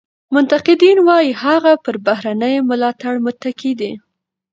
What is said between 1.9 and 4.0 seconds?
بهرني ملاتړ متکي دی.